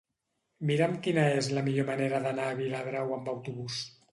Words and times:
Mira'm 0.69 0.95
quina 1.07 1.25
és 1.41 1.51
la 1.57 1.65
millor 1.69 1.87
manera 1.91 2.23
d'anar 2.27 2.49
a 2.55 2.59
Viladrau 2.63 3.17
amb 3.19 3.33
autobús. 3.37 3.79